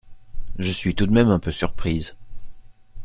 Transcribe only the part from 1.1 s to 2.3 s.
même un peu surprise.